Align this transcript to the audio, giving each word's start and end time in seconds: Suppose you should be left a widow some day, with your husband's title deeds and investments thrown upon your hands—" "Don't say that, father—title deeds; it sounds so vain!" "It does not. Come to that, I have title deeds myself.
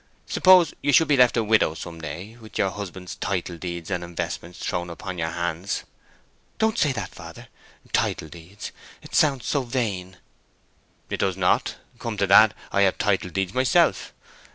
Suppose 0.25 0.73
you 0.81 0.91
should 0.91 1.07
be 1.07 1.15
left 1.15 1.37
a 1.37 1.43
widow 1.43 1.75
some 1.75 2.01
day, 2.01 2.35
with 2.37 2.57
your 2.57 2.71
husband's 2.71 3.13
title 3.17 3.59
deeds 3.59 3.91
and 3.91 4.03
investments 4.03 4.57
thrown 4.57 4.89
upon 4.89 5.19
your 5.19 5.29
hands—" 5.29 5.83
"Don't 6.57 6.79
say 6.79 6.91
that, 6.91 7.13
father—title 7.13 8.29
deeds; 8.29 8.71
it 9.03 9.13
sounds 9.13 9.45
so 9.45 9.61
vain!" 9.61 10.17
"It 11.11 11.17
does 11.19 11.37
not. 11.37 11.75
Come 11.99 12.17
to 12.17 12.25
that, 12.25 12.55
I 12.71 12.81
have 12.81 12.97
title 12.97 13.29
deeds 13.29 13.53
myself. 13.53 14.11